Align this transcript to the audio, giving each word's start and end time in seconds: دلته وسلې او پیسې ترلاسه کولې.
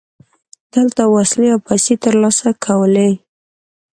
دلته 0.73 1.01
وسلې 1.15 1.47
او 1.53 1.59
پیسې 1.67 1.93
ترلاسه 2.03 2.49
کولې. 2.65 3.11